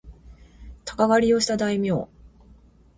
[0.83, 2.07] 鷹狩をした大名